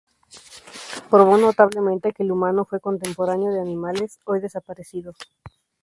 Probó 1.11 1.37
notablemente 1.37 2.11
que 2.11 2.23
el 2.23 2.31
humano 2.31 2.65
fue 2.65 2.79
contemporáneo 2.79 3.51
de 3.53 3.61
animales 3.61 4.17
hoy 4.25 4.39
desaparecidos. 4.41 5.15